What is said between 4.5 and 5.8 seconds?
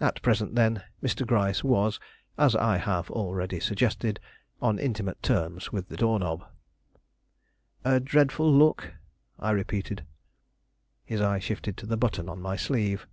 on intimate terms